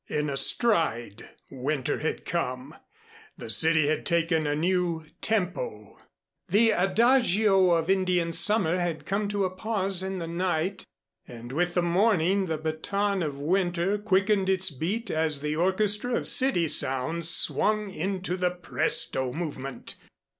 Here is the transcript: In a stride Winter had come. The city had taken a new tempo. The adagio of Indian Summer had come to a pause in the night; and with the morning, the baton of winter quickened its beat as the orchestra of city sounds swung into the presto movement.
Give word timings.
In 0.07 0.31
a 0.31 0.35
stride 0.37 1.29
Winter 1.51 1.99
had 1.99 2.25
come. 2.25 2.73
The 3.37 3.51
city 3.51 3.85
had 3.87 4.03
taken 4.03 4.47
a 4.47 4.55
new 4.55 5.05
tempo. 5.21 5.99
The 6.49 6.71
adagio 6.71 7.69
of 7.69 7.87
Indian 7.87 8.33
Summer 8.33 8.79
had 8.79 9.05
come 9.05 9.27
to 9.29 9.45
a 9.45 9.51
pause 9.55 10.01
in 10.01 10.17
the 10.17 10.25
night; 10.25 10.87
and 11.27 11.51
with 11.51 11.75
the 11.75 11.83
morning, 11.83 12.47
the 12.47 12.57
baton 12.57 13.21
of 13.21 13.37
winter 13.39 13.99
quickened 13.99 14.49
its 14.49 14.71
beat 14.71 15.11
as 15.11 15.41
the 15.41 15.55
orchestra 15.55 16.15
of 16.15 16.27
city 16.27 16.67
sounds 16.67 17.29
swung 17.29 17.91
into 17.91 18.37
the 18.37 18.49
presto 18.49 19.31
movement. 19.31 19.97